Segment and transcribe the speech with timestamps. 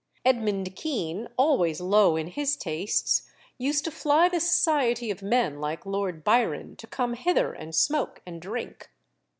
[0.25, 5.85] Edmund Kean, always low in his tastes, used to fly the society of men like
[5.85, 8.89] Lord Byron to come hither and smoke and drink.